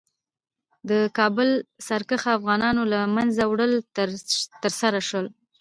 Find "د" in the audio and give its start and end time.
0.89-0.91